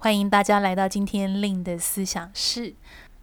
[0.00, 2.76] 欢迎大家来到今天令的思想室。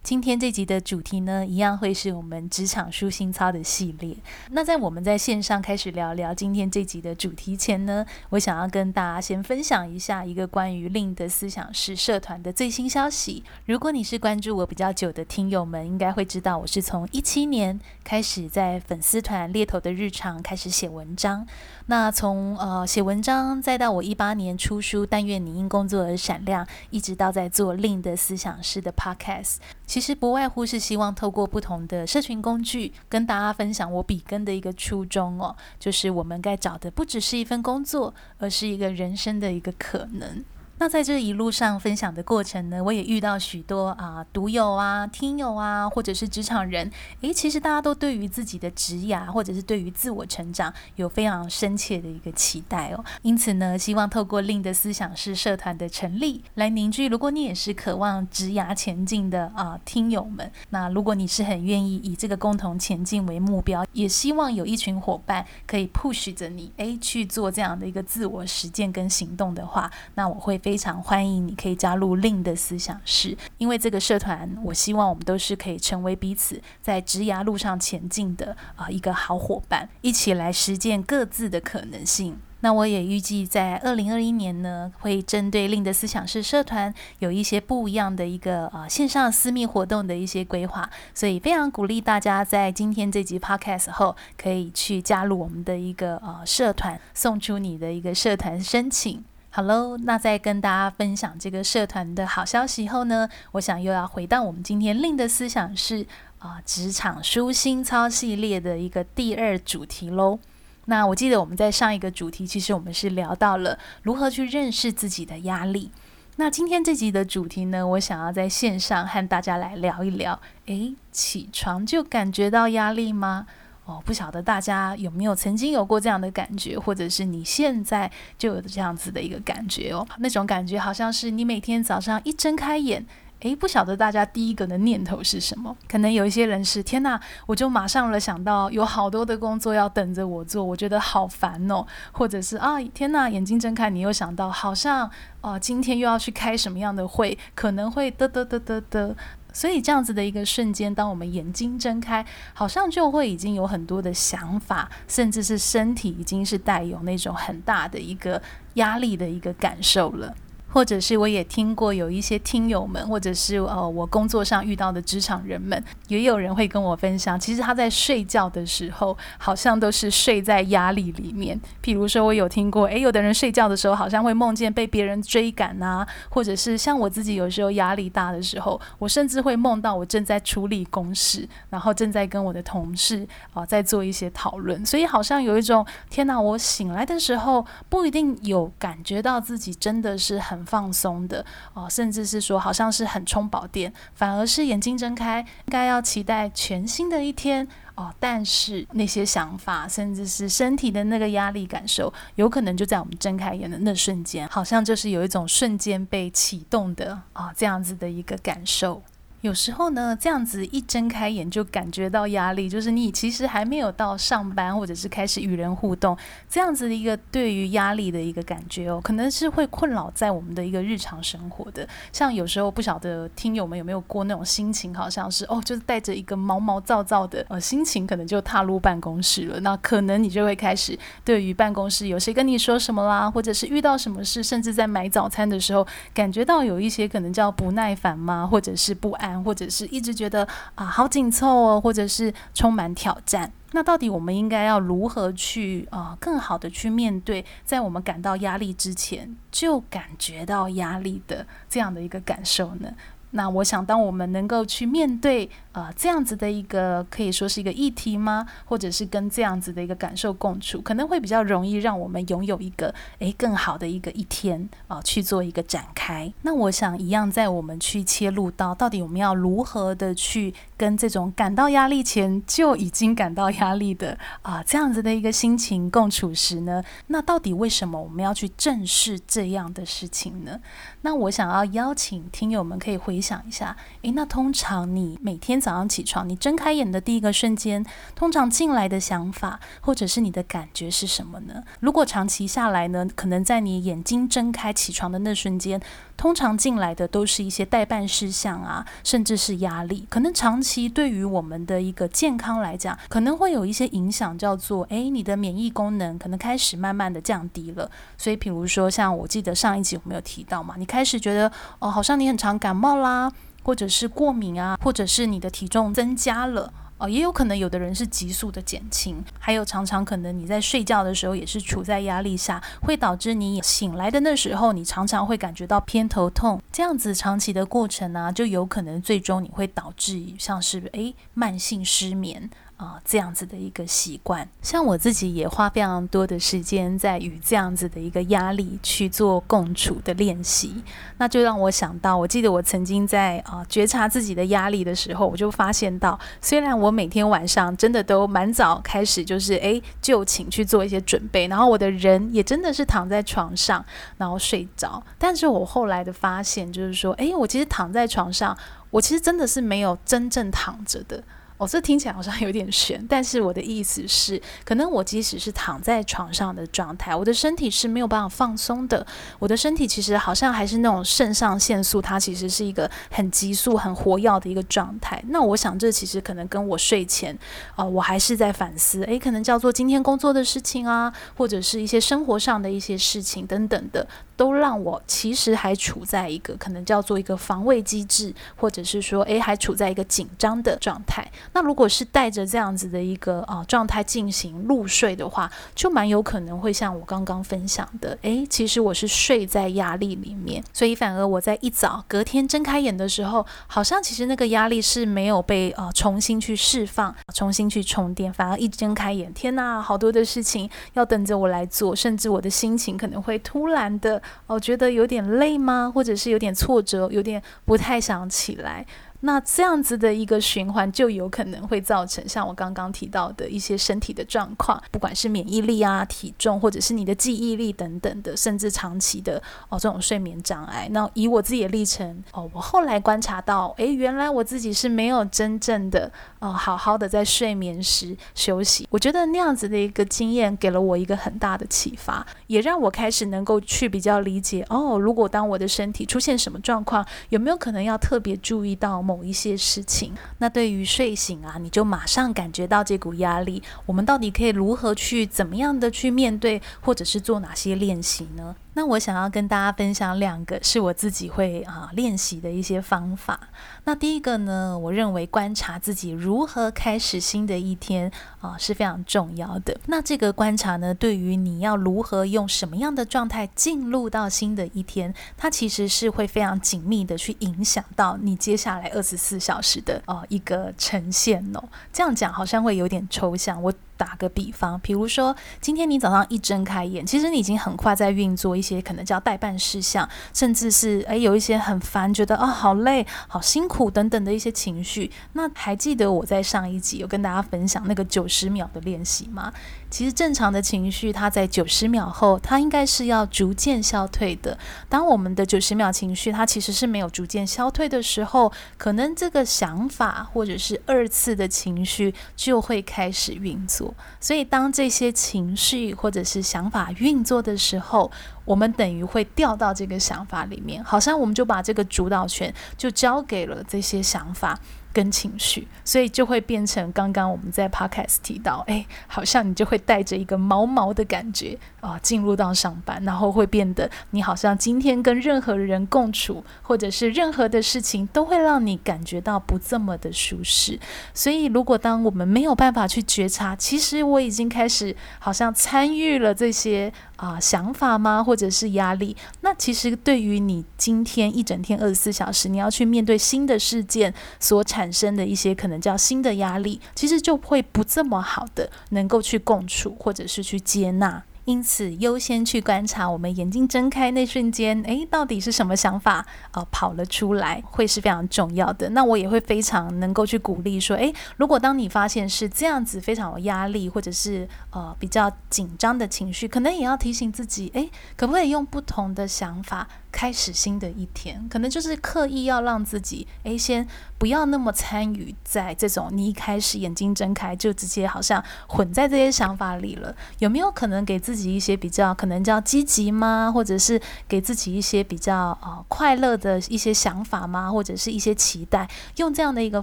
[0.06, 4.16] 今天这集的主题呢，一样会是我们职场舒心操的系列。
[4.52, 13.42] 那在我们在线上开始聊聊今天这集的主题前呢，我想要跟大家先分享一下一个关于令的思想室社团的最新消息。
[13.64, 21.44] 如果你是关注我比较久的听友们，应该会知道我是从一七年开始在粉丝团猎头的日常开始写文章。
[21.86, 29.56] 那从呃写文章，再到我一八年出书《但愿你因工作而闪亮》，一直到在做令的思想师的 Podcast。
[29.86, 40.44] 其实不外乎是希望透过不同的社群工具，跟大家分享我笔耕的一个初衷哦，就是我们该找的不只是一份工作，而是一个人生的一个可能。
[40.78, 46.90] 那在这一路上分享的过程呢，我也遇到许多啊读友啊、听友啊，或者是职场人，
[47.22, 53.02] 诶，其实大家都对于自己的职涯，或者是对于自我成长，有非常深切的一个期待哦。
[53.22, 70.60] 因此呢，希望透过令的思想室社团的成立，来凝聚，如果你也是渴望职涯前进的啊听友们，那如果你是很愿意以这个共同前进为目标，也希望有一群伙伴可以 push 着你，诶，去做这样的一个自我实践跟行动的话，那我会。
[70.66, 82.36] 非常欢迎你可以加入令的思想室，因为这个社团，我希望我们都是可以成为彼此在职涯路上前进的啊、一个好伙伴，一起来实践各自的可能性。
[82.62, 99.22] 那我也预计在二零二一年呢，会针对令的思想室社团有一些不一样的一个呃线上私密活动的一些规划，所以非常鼓励大家在今天这集 Podcast 后，可以去加入我们的一个呃社团，送出你的一个社团申请。
[99.56, 106.06] 好喽，那在跟大家分享这个社团的好消息后呢，我想又要回到我们今天 Lynne 的思想是
[106.40, 110.38] 啊，职场舒心操系列的一个第二主题喽。
[110.84, 115.90] 那我记得我们在上一个主题，其实我们是聊到了如何去认识自己的压力。
[116.36, 120.38] 那今天这集的主题呢，我想要在线上和大家来聊一聊。
[120.66, 123.46] 诶，起床就感觉到压力吗？
[123.86, 130.04] 哦，不晓得大家有没有曾经有过这样的感觉，或者是你现在就有这样子的一个感觉哦？
[130.18, 133.06] 那种感觉好像是你每天早上一睁开眼，
[133.40, 135.76] 诶，不晓得大家第一个的念头是什么？
[135.88, 141.86] 可能有一些人是天哪，我就马上了想到有好多的工作要等着我做，我觉得好烦哦。
[142.10, 145.08] 或者是啊，天哪，眼睛睁开，你又想到好像
[145.42, 149.14] 哦，今天又要去开什么样的会，可能会嘚嘚嘚嘚嘚。
[149.56, 152.22] 所以这样子的一个瞬间，当我们眼睛睁开，
[152.52, 158.42] 好像就会已经有很多的想法，甚至是身体已经是带有那种很大的一个
[158.74, 160.36] 压力的一个感受了。
[160.76, 171.58] 或者是我也听过有一些听友们，或者是呃我工作上遇到的职场人们，也有人会跟我分享，其实他在睡觉的时候，好像都是睡在压力里面。
[171.82, 190.65] 譬如说，我有听过，诶，有的人睡觉的时候，好像会梦见被别人追赶啊，或者是像我自己有时候压力大的时候，我甚至会梦到我正在处理公事，然后正在跟我的同事啊、在做一些讨论，所以好像有一种天哪，我醒来的时候不一定有感觉到自己真的是很。
[190.66, 198.12] 放松的哦，甚至是说好像是很充饱电，反而是眼睛睁开，应该要期待全新的一天哦。
[198.18, 209.02] 但是那些想法，甚至是身体的那个压力感受，有可能就在我们睁开眼的那瞬间，好像就是有一种瞬间被启动的啊、这样子的一个感受。
[209.46, 216.18] 有时候呢，这样子一睁开眼就感觉到压力，就是你其实还没有到上班，或者是开始与人互动，
[216.50, 221.88] 这样子的一个对于压力的一个感觉哦，可能是会困扰在我们的一个日常生活的。
[222.12, 229.60] 像有时候不晓得听友们有没有过那种心情，好像是哦，就是带着一个毛毛躁躁的呃心情，可能就踏入办公室了。
[229.60, 239.35] 那可能你就会开始对于办公室有谁跟你说什么啦，或者是遇到什么事，甚至在买早餐的时候，感觉到有一些可能叫不耐烦吗，或者是不安。
[239.42, 243.50] 或者是一直觉得啊好紧凑哦，或者是充满挑战。
[243.72, 252.90] 那到底我们应该要如何去啊、更好的去面对，在我们感到压力之前就感觉到压力的这样的一个感受呢？
[253.32, 258.46] 那我想，当我们能够去面对呃这样子的一个可以说是一个议题吗？
[258.64, 266.32] 或者是跟这样子的一个感受共处，可能会比较容易让我们拥有一个诶更好的一个一天啊、去做一个展开。
[266.42, 280.58] 那我想一样，在我们去切入到到底我们要如何的去跟这种感到压力前就已经感到压力的啊、这样子的一个心情共处时呢，那到底为什么我们要去正视这样的事情呢？
[281.02, 287.82] 那我想要邀请听友们可以回回想一下，诶，那通常你每天早上起床，你睁开眼的第一个瞬间，
[288.14, 291.62] 通常进来的想法或者是你的感觉是什么呢？
[291.80, 295.80] 如果长期下来呢，可能在你眼睛睁开起床的那瞬间，
[296.16, 300.06] 通常进来的都是一些待办事项啊，甚至是压力。
[300.08, 307.90] 可能长期对于我们的一个健康来讲，可能会有一些影响，叫做诶，你的免疫功能可能开始慢慢的降低了。
[308.16, 310.86] 所以，比如说像我记得上一集我们有提到嘛，你。
[310.86, 313.30] 开始觉得哦，好像你很常感冒啦，
[313.64, 332.48] 或者是过敏啊，或者是你的体重增加了哦，也有可能有的人是急速的减轻，还有常常可能你在睡觉的时候也是处在压力下，会导致你醒来的那时候，你常常会感觉到偏头痛，这样子长期的过程呢、就有可能最终你会导致像是诶慢性失眠。
[332.76, 340.82] 啊、这样子的一个习惯，像我自己也花非常多的时间在与这样子的一个压力去做共处的练习，
[341.16, 353.82] 那就让我想到，我记得我曾经在啊、觉察自己的压力的时候，我就发现到，虽然我每天晚上真的都蛮早开始，就是诶就寝去做一些准备，然后我的人也真的是躺在床上，
[354.18, 358.54] 然后睡着，但是我后来的发现就是说，诶，我其实躺在床上，
[358.90, 361.22] 我其实真的是没有真正躺着的。
[361.58, 369.06] 哦，这听起来好像有点悬，但是我的意思是，可能我即使是躺在床上的状态，我的身体是没有办法放松的。
[369.38, 375.22] 我的身体其实好像还是那种肾上腺素，它其实是一个很急速、很活跃的一个状态。
[375.28, 377.34] 那我想，这其实可能跟我睡前，
[377.74, 384.06] 啊、呃，我还是在反思，诶，可能叫做今天工作的事情啊，或者是一些生活上的一些事情等等的。
[384.36, 391.26] 都让我其实还处在一个可能叫做一个防卫机制，或者是说，诶，还处在一个紧张的状态。
[391.54, 414.22] 那如果是带着这样子的一个啊、呃、状态进行入睡的话，就蛮有可能会像我刚刚分享的，诶，其实我是睡在压力里面，所以反而我在一早隔天睁开眼的时候，好像其实那个压力是没有被啊、呃、重新去释放、重新去充电，反而一睁开眼，天哪，好多的事情要等着我来做，甚至我的心情可能会突然的。
[414.46, 415.90] 哦觉得有点累吗？
[415.94, 418.84] 或者是有点挫折，有点不太想起来。
[419.26, 430.88] 那这样子的一个循环，就有可能会造成像我刚刚提到的一些身体的状况，不管是免疫力啊、体重，或者是你的记忆力等等的，甚至长期的哦这种睡眠障碍。
[430.92, 438.86] 那以我自己的历程哦，我后来观察到，诶，原来我自己是没有真正的哦好好的在睡眠时休息。
[438.90, 449.02] 我觉得那样子的一个经验给了我一个很大的启发，也让我开始能够去比较理解哦，如果当我的身体出现什么状况，有没有可能要特别注意到。
[449.06, 458.54] 某某一些事情，那对于睡醒啊，你就马上感觉到这股压力，我们到底可以如何去怎么样的去面对，或者是做哪些练习呢？
[458.74, 463.40] 那我想要跟大家分享两个是我自己会啊练习的一些方法。
[463.88, 468.10] 那第一个呢，我认为观察自己如何开始新的一天
[468.40, 469.78] 啊是非常重要的。
[469.86, 481.62] 那这个观察呢，对于你要如何用什么样的状态进入到新的一天，它其实是会非常紧密的去影响到你接下来二十四小时的啊一个呈现哦。
[481.92, 483.72] 这样讲好像会有点抽象，我。
[483.96, 495.10] 打个比方，比如说今天你早上一睁开眼，其实你已经很快在运作一些可能叫代办事项，甚至是诶有一些很烦，觉得啊、哦、好累、好辛苦等等的一些情绪。
[495.32, 499.52] 那还记得我在上一集有跟大家分享那个九十秒的练习吗？
[499.88, 504.58] 其实正常的情绪，它在九十秒后，它应该是要逐渐消退的。
[504.88, 513.94] 当我们的九十秒情绪，它其实是没有逐渐消退的时候，可能这个想法或者是二次的情绪就会开始运作。
[514.20, 518.10] 所以，当这些情绪或者是想法运作的时候，
[518.44, 524.58] 我们等于会掉到这个想法里面，好像我们就把这个主导权就交给了这些想法。
[524.96, 540.76] 跟情绪，所以就会变成刚刚我们在 podcast 提到，哎，好像你就会带着一个毛毛的感觉啊，进入到上班，然后会变得你好像今天跟任何人共处，或者是任何的事情都会让你感觉到不这么的舒适。
[541.14, 548.24] 所以，如果当我们没有办法去觉察，其实我已经开始好像参与了这些啊、想法吗？
[548.24, 549.16] 或者是压力？
[549.42, 561.22] 那其实对于你今天一整天二十四小时，你要去面对新的事件所产生的一些可能叫新的压力，其实就会不这么好的能够去共处，或者是去接纳。
[561.46, 566.26] 因此，优先去观察我们眼睛睁开那瞬间，诶，到底是什么想法？
[566.50, 568.90] 呃，跑了出来，会是非常重要的。
[568.90, 579.86] 那我也会非常能够去鼓励说，诶，如果当你发现是这样子，非常有压力，或者是呃比较紧张的情绪，可能也要提醒自己，诶，可不可以用不同的想法？
[580.16, 590.16] 开始新的一天，可能就是刻意要让自己，诶，先不要那么参与在这种你一开始眼睛睁开就直接好像混在这些想法里了。
[590.38, 593.52] 有没有可能给自己一些比较可能叫积极吗？
[593.52, 597.70] 或者是给自己一些比较呃快乐的一些想法吗？
[597.70, 598.88] 或者是一些期待？
[599.16, 599.82] 用这样的一个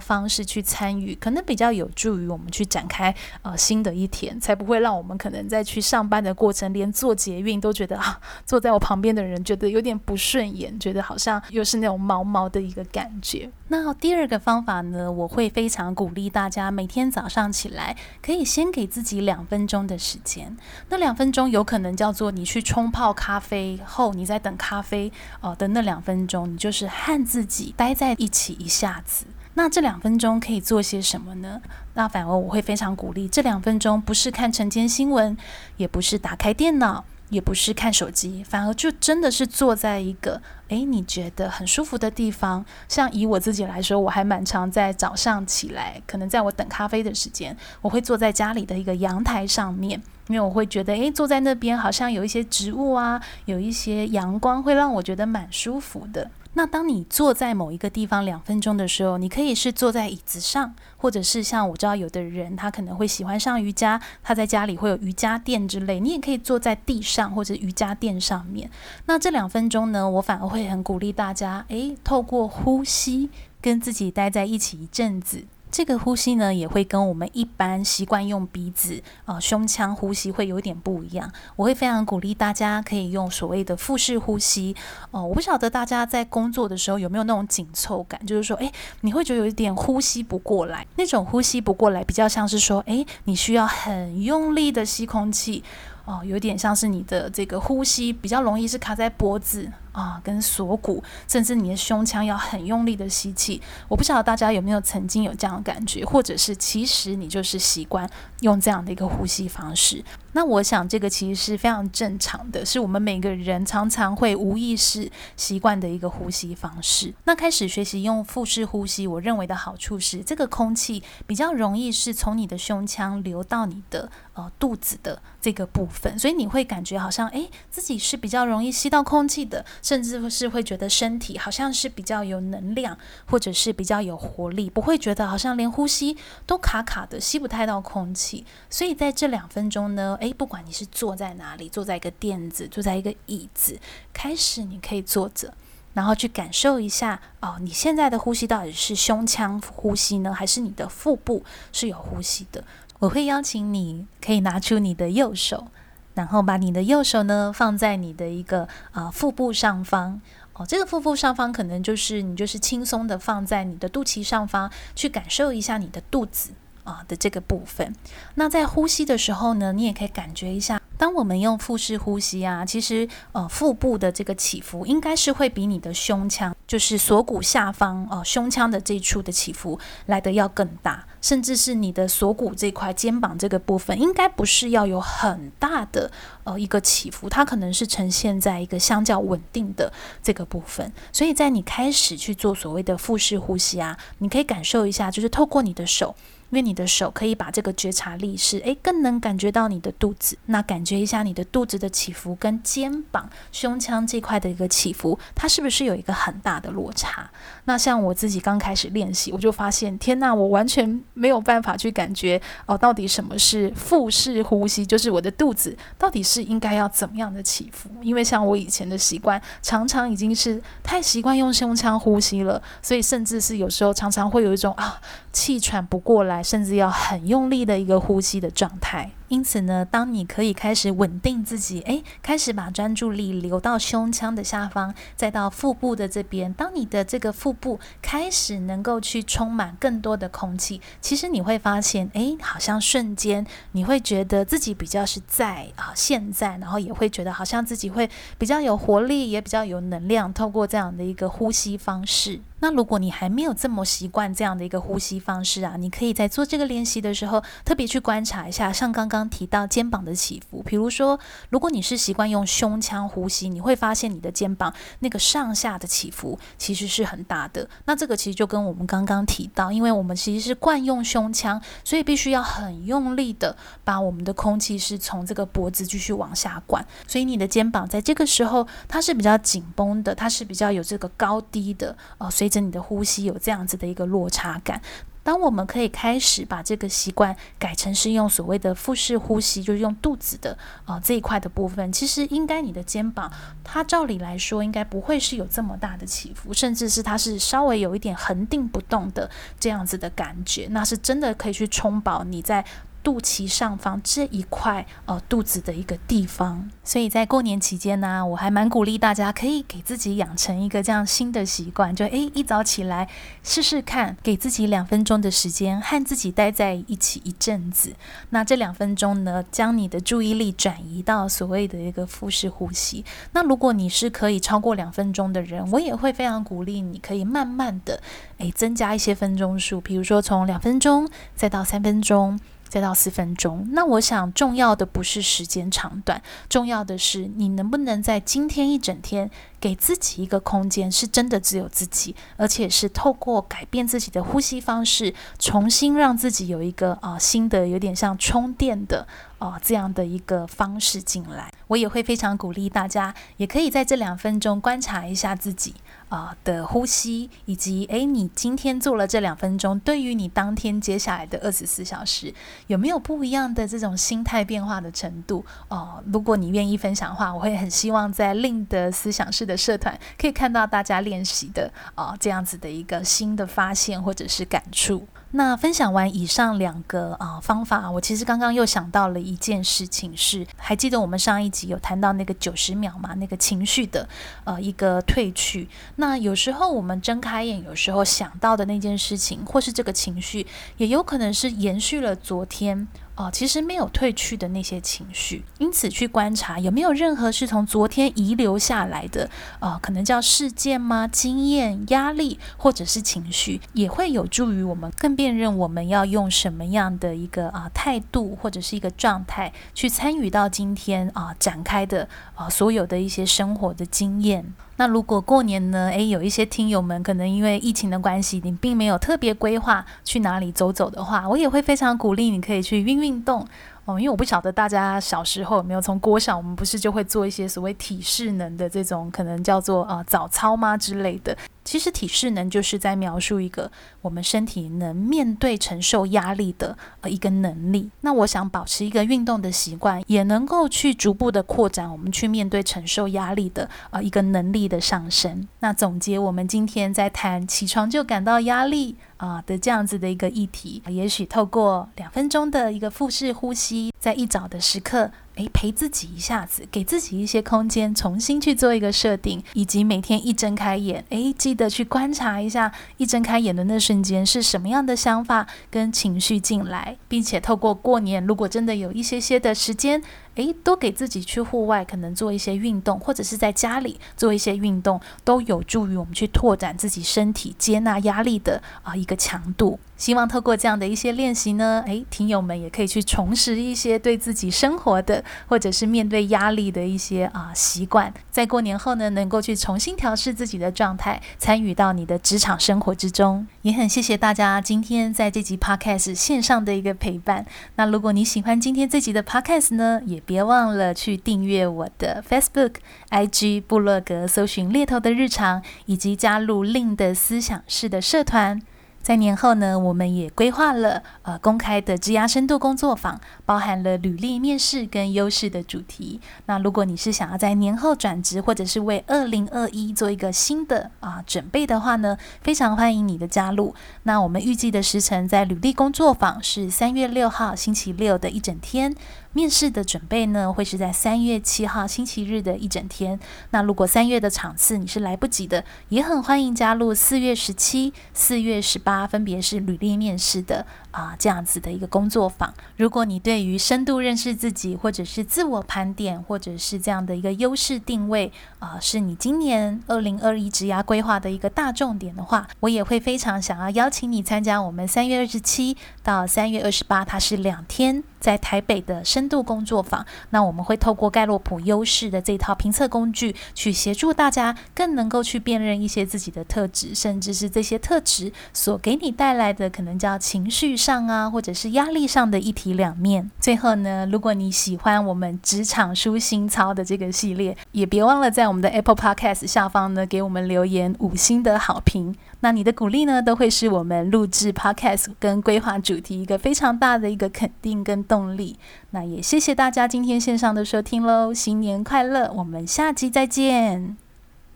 [0.00, 10.16] 方式去参与，可能比较有助于我们去展开呃新的一天，才不会让我们可能在去上班的过程，连坐捷运都觉得啊，坐在我旁边的人觉得有点不。
[10.24, 13.50] 顺眼，觉得好像又是那种毛毛的一个感觉。
[13.68, 20.56] 那第二个方法呢，我会非常鼓励大家每天早上起来，可以先给自己两分钟的时间。
[20.88, 25.12] 那两分钟有可能叫做你去冲泡咖啡后，你在等咖啡
[25.42, 29.26] 哦的那两分钟，你就是和自己待在一起一下子。
[29.56, 31.60] 那这两分钟可以做些什么呢？
[31.94, 35.36] 那反而我会非常鼓励，这两分钟不是看晨间新闻，
[35.76, 37.04] 也不是打开电脑。
[37.30, 42.64] 也不是看手机，反而就真的是坐在一个诶，你觉得很舒服的地方。
[42.88, 56.30] 像以我自己来说，我还蛮常在早上起来，可能在我等咖啡的时间，我会坐在家里的一个阳台上面，因为我会觉得诶，坐在那边好像有一些植物啊，有一些阳光，会让我觉得蛮舒服的。
[56.54, 68.70] 那当你坐在某一个地方两分钟的时候，你可以是坐在椅子上，或者是像我知道有的人他可能会喜欢上瑜伽，他在家里会有瑜伽垫之类，你也可以坐在地上或者瑜伽垫上面。
[69.06, 73.30] 那这两分钟呢，我反而会很鼓励大家，诶，透过呼吸
[73.60, 75.44] 跟自己待在一起一阵子。
[75.74, 81.28] 这个呼吸呢，也会跟我们一般习惯用鼻子啊、胸腔呼吸会有点不一样。
[81.56, 84.76] 我会非常鼓励大家可以用所谓的腹式呼吸。
[85.10, 90.86] 哦、我不晓得大家在工作的时候有没有那种紧凑感，就是说，诶，你会觉得有一点呼吸不过来。
[90.94, 95.64] 那种呼吸不过来，比较像是说，诶，你需要很用力的吸空气。
[96.04, 103.62] 哦，有点像是你的这个呼吸比较容易是卡在脖子啊，跟锁骨，甚至你的胸腔要很用力的吸气。
[103.88, 108.10] 我不晓得大家有没有曾经有这样的感觉，或者是其实你就是习惯
[108.40, 110.04] 用这样的一个呼吸方式。
[110.32, 117.14] 那我想这个其实是非常正常的，是我们每个人常常会无意识习惯的一个呼吸方式。
[117.22, 138.46] 那开始学习用腹式呼吸，我认为的好处是，这个空气比较容易是从你的胸腔流到你的呃肚子的这个部分，所以你会感觉好像诶，自己是比较容易吸到空气的，甚至是会觉得身体好像是比较有能量，或者是比较有活力，不会觉得好像连呼吸都卡卡的，吸不太到空气。
[138.70, 143.78] 所以在这两分钟呢，诶，不管你是坐在哪里，坐在一个垫子，坐在一个椅子，
[144.14, 145.52] 开始你可以坐着，
[145.92, 152.64] 然后去感受一下哦，你现在的呼吸到底是胸腔呼吸呢，还是你的腹部是有呼吸的？
[153.00, 155.66] 我会邀请你可以拿出你的右手，
[156.14, 160.20] 然后把你的右手呢放在你的一个啊、腹部上方
[160.54, 166.52] 哦，这个腹部上方可能就是你就是轻松的放在你的肚脐上方，去感受一下你的肚子。
[166.84, 167.94] 啊的这个部分，
[168.34, 186.10] 那在呼吸的时候呢，你也可以感觉一下，当我们用腹式呼吸啊，其实呃腹部的这个起伏应该是会比你的胸腔，就是锁骨下方、呃、胸腔的这一处的起伏来得要更大，甚至是你的锁骨这块肩膀这个部分，应该不是要有很大的
[186.44, 190.92] 呃一个起伏，它可能是呈现在一个相较稳定的这个部分。
[191.12, 196.14] 所以在你开始去做所谓的腹式呼吸啊，你可以感受一下，就是透过你的手。
[196.50, 207.28] 因为你的手可以把这个觉察力是，诶，更能感觉到你的肚子，那感觉一下你的肚子的起伏跟肩膀、胸腔这块的一个起伏，它是不是有一个很大的落差？
[207.64, 217.90] 那像我自己刚开始练习，我就发现，天呐，我完全没有办法去感觉哦，到底什么是腹式呼吸，就是我的肚子到底是应该要怎么样的起伏？
[218.02, 225.00] 因为像我以前的习惯，常常已经是太习惯用胸腔呼吸了，所以甚至是有时候常常会有一种啊
[225.32, 226.33] 气喘不过来。
[226.42, 229.10] 甚至要很用力的一个呼吸的状态。
[229.28, 236.52] 因此呢，当你可以开始稳定自己，诶，开始把专注力流到胸腔的下方，再到腹部的这边。
[236.52, 250.32] 当你的这个腹部开始能够去充满更多的空气，其实你会发现，诶，好像瞬间你会觉得自己比较是在啊现在，然后也会觉得好像自己会比较有活力，也比较有能量。
[250.32, 252.40] 透过这样的一个呼吸方式。
[252.64, 260.62] 那如果你还没有这么习惯这样的一个呼吸方式啊，你可以在做这个练习的时候，特别去观察一下，像刚刚提到肩膀的起伏。
[260.62, 267.68] 比如说，如果你是习惯用胸腔呼吸，你会发现你的肩膀那个上下的起伏其实是很大的。
[267.84, 273.54] 那这个其实就跟我们刚刚提到，因为我们其实是惯用胸腔，所以必须要很用力的
[273.84, 276.82] 把我们的空气是从这个脖子继续往下灌。
[277.06, 284.80] 所以你的肩膀在这个时候它是比较紧绷的，它是比较有这个高低的，呃，随着你的呼吸有这样子的一个落差感。
[285.24, 290.52] 当我们可以开始把这个习惯改成是用所谓的腹式呼吸，就是用肚子的
[290.84, 293.32] 啊、呃、这一块的部分，其实应该你的肩膀
[293.64, 302.64] 它照理来说应该不会是有这么大的起伏，甚至是它是稍微有一点恒定不动的这样子的感觉，那是真的可以去充饱你在。
[303.04, 313.08] 肚脐上方这一块呃肚子的一个地方，所以在过年期间呢、我还蛮鼓励大家可以给自己养成一个这样新的习惯，就诶一早起来
[313.42, 317.92] 试试看，给自己两分钟的时间和自己待在一起一阵子。
[318.30, 323.04] 那这两分钟呢，将你的注意力转移到所谓的一个腹式呼吸。
[323.32, 328.00] 那如果你是可以超过两分钟的人，我也会非常鼓励你可以慢慢的
[328.38, 331.06] 诶增加一些分钟数，比如说从两分钟
[331.36, 332.40] 再到三分钟。
[332.74, 349.06] 再到四分钟，那我想重要的不是时间长短，重要的是你能不能在今天一整天给自己一个空间，是真的只有自己，而且是透过改变自己的呼吸方式，重新让自己有一个啊、新的有点像充电的
[349.38, 351.52] 啊、这样的一个方式进来。
[351.68, 355.76] 我也会非常鼓励大家，也可以在这两分钟观察一下自己。
[356.14, 362.32] 啊、的呼吸，以及诶，你今天做了这两分钟，对于你当天接下来的二十四小时，
[362.68, 365.44] 有没有不一样的这种心态变化的程度？
[365.66, 375.04] 哦、如果你愿意分享的话，我会很希望在另的思想式的社团可以看到大家练习的啊、这样子的一个新的发现或者是感触。
[375.36, 383.14] 那分享完以上两个啊、方法，我其实刚刚又想到了一件事情是，还记得我们上一集有谈到那个九十秒嘛？
[383.14, 384.08] 那个情绪的
[384.44, 385.68] 呃一个褪去。
[385.96, 392.86] 那有时候我们睁开眼，有时候想到的那件事情，或是这个情绪，也有可能是延续了昨天。
[393.16, 401.06] 哦，其实没有褪去的那些情绪，因此去观察有没有任何是从昨天遗留下来的，呃，可能叫事件吗？
[401.06, 414.52] 经验、压力或者是情绪，也会有助于我们更辨认我们要用什么样的一个啊、态度或者是一个状态去参与到今天啊、展开的啊、所有的一些生活的经验。
[414.76, 423.46] 那如果过年呢，诶，有一些听友们可能因为疫情的关系，你并没有特别规划去哪里走走的话，我也会非常鼓励你可以去运运运动
[423.84, 424.00] 哦。
[424.00, 431.36] 因为我不晓得大家小时候有没有从国小，我们不是就会做一些所谓体适能的这种可能叫做呃早操吗之类的。
[431.64, 433.70] 其实体适能就是在描述一个
[434.02, 437.90] 我们身体能面对承受压力的呃一个能力。
[438.02, 445.48] 那我想保持一个运动的习惯，也能够去逐步的扩展我们去面对承受压力的呃一个能力的上升。
[445.60, 455.10] 那总结我们今天在谈起床就感到压力啊、的这样子的一个议题，也许透过两分钟的一个腹式呼吸，在一早的时刻。
[455.36, 470.02] 诶，陪自己一下子，给自己一些空间，重新去做一个设定，以及每天一睁开眼，诶，记得去观察一下，一睁开眼的那瞬间是什么样的想法跟情绪进来，并且透过过年，如果真的有一些些的时间，
[470.36, 479.78] 诶，多给自己去户外，可能做一些运动，或者是在家里做一些运动，都有助于我们去拓展自己身体接纳压力的啊一个强度。
[479.96, 493.46] 希望透过这样的一些练习呢，诶，听友们也可以去重拾一些对自己生活的，或者是面对压力的一些啊习惯，在过年后呢，能够去重新调试自己的状态，参与到你的职场生活之中。
[493.62, 497.46] 也很谢谢大家今天在这集 Podcast 线上的一个陪伴。
[497.76, 502.74] 那如果你喜欢今天这集的 Podcast 呢，也别忘了去订阅我的 Facebook、
[503.10, 508.60] IG、部落格，搜寻猎头的日常，以及加入 Lynn 的思想式的社团。
[509.02, 516.18] 在年后呢，我们也规划了呃公开的职涯深度工作坊，包含了履历面试跟优势的主题。
[516.46, 523.74] 那如果你是想要在年后转职，或者是为二零二一做一个新的啊、准备的话呢，非常欢迎你的加入。
[524.04, 528.94] 那我们预计的时程在履历工作坊是三月六号星期六的一整天。
[529.34, 533.18] 面试的准备呢，会是在三月七号星期日的一整天。
[533.50, 542.54] 那如果三月的场次你是来不及的，也很欢迎加入四月十七、四月十八，分别是履历面试的啊、这样子的一个工作坊。
[542.76, 558.04] 如果你对于深度认识自己，或者是自我盘点，或者是这样的一个优势定位啊、是你今年二零二一职涯规划的一个大重点的话，我也会非常想要邀请你参加我们三月二十七到三月二十八，它是两天。
[558.24, 573.30] 在台北的深度工作坊，那我们会透过盖洛普优势的这套评测工具，去协助大家更能够去辨认一些自己的特质，甚至是这些特质所给你带来的可能叫情绪上啊，或者是压力上的一体两面。
[573.40, 582.14] 最后呢，如果你喜欢我们职场舒心操的这个系列，也别忘了在我们的 Apple Podcast 下方呢给我们留言五星的好评。
[582.40, 588.58] 那你的鼓励呢，都会是我们录制 Podcast 跟规划主题一个非常大的一个肯定跟动力，
[588.90, 593.96] 那也谢谢大家今天线上的收听喽，新年快乐，我们下集再见，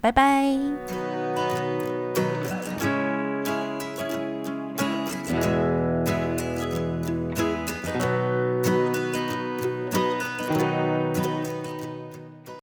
[0.03, 1.58] 拜拜。